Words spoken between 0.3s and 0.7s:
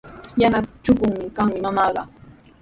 Yana